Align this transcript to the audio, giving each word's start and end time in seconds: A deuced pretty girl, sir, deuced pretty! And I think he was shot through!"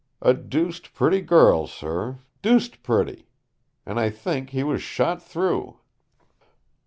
A 0.23 0.33
deuced 0.33 0.95
pretty 0.95 1.21
girl, 1.21 1.67
sir, 1.67 2.17
deuced 2.41 2.81
pretty! 2.81 3.27
And 3.85 3.99
I 3.99 4.09
think 4.09 4.49
he 4.49 4.63
was 4.63 4.81
shot 4.81 5.21
through!" 5.21 5.77